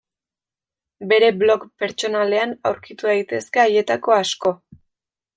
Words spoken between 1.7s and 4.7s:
pertsonalean aurkitu daitezke haietako asko.